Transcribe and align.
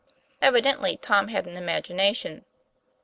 Evidently 0.41 0.97
Tom 0.97 1.27
had 1.27 1.45
an 1.45 1.55
imagination. 1.57 2.43